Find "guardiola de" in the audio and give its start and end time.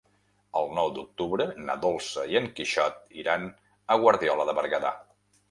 4.07-4.59